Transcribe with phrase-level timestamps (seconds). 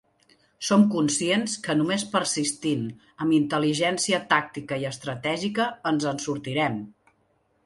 [0.67, 2.81] Som conscients que només persistint,
[3.27, 6.83] amb intel·ligència tàctica i estratègica ens en sortirem.